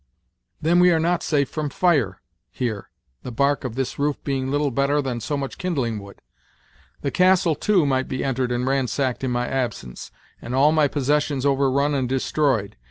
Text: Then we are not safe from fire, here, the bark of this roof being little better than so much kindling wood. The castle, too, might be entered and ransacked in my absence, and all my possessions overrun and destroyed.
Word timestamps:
Then 0.59 0.79
we 0.79 0.89
are 0.91 0.99
not 0.99 1.21
safe 1.21 1.47
from 1.47 1.69
fire, 1.69 2.23
here, 2.49 2.89
the 3.21 3.31
bark 3.31 3.63
of 3.63 3.75
this 3.75 3.99
roof 3.99 4.15
being 4.23 4.49
little 4.49 4.71
better 4.71 4.99
than 4.99 5.19
so 5.19 5.37
much 5.37 5.59
kindling 5.59 5.99
wood. 5.99 6.23
The 7.01 7.11
castle, 7.11 7.53
too, 7.53 7.85
might 7.85 8.07
be 8.07 8.23
entered 8.23 8.51
and 8.51 8.65
ransacked 8.65 9.23
in 9.23 9.29
my 9.29 9.47
absence, 9.47 10.09
and 10.41 10.55
all 10.55 10.71
my 10.71 10.87
possessions 10.87 11.45
overrun 11.45 11.93
and 11.93 12.09
destroyed. 12.09 12.77